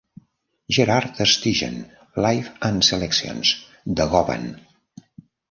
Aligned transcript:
"Gerhard 0.77 1.11
Tersteegen: 1.19 1.75
Life 2.27 2.49
and 2.71 2.87
Selections" 2.89 3.53
de 4.01 4.09
Govan. 4.17 4.51